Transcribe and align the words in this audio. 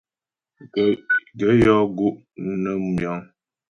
Gaə̂ 1.37 1.51
yɔ́ 1.63 1.79
gó' 1.97 2.15
nə 2.61 2.71
mú 2.83 2.91
yəŋ. 3.03 3.17